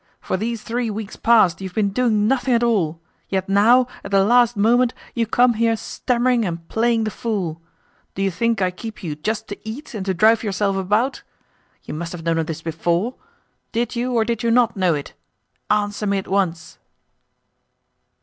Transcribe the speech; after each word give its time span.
For 0.19 0.35
these 0.35 0.63
three 0.63 0.89
weeks 0.89 1.15
past 1.15 1.61
you 1.61 1.67
have 1.69 1.75
been 1.75 1.91
doing 1.91 2.27
nothing 2.27 2.55
at 2.55 2.63
all; 2.63 2.99
yet 3.29 3.47
now, 3.47 3.85
at 4.03 4.09
the 4.09 4.23
last 4.23 4.57
moment, 4.57 4.95
you 5.13 5.27
come 5.27 5.53
here 5.53 5.77
stammering 5.77 6.43
and 6.43 6.67
playing 6.69 7.03
the 7.03 7.11
fool! 7.11 7.61
Do 8.15 8.23
you 8.23 8.31
think 8.31 8.63
I 8.63 8.71
keep 8.71 9.03
you 9.03 9.15
just 9.15 9.47
to 9.49 9.59
eat 9.63 9.93
and 9.93 10.03
to 10.07 10.15
drive 10.15 10.41
yourself 10.41 10.75
about? 10.75 11.21
You 11.83 11.93
must 11.93 12.13
have 12.13 12.23
known 12.23 12.39
of 12.39 12.47
this 12.47 12.63
before? 12.63 13.13
Did 13.73 13.95
you, 13.95 14.13
or 14.15 14.25
did 14.25 14.41
you 14.41 14.49
not, 14.49 14.75
know 14.75 14.95
it? 14.95 15.13
Answer 15.69 16.07
me 16.07 16.17
at 16.17 16.27
once." 16.27 16.79